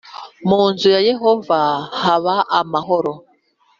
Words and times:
mu 0.49 0.59
nzu 0.71 0.87
ya 0.95 1.01
Yehova 1.09 1.59
haba 2.01 2.35
amahoro 2.59 3.13